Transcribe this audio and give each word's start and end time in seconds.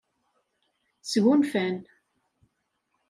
Sgunfan. 1.11 1.75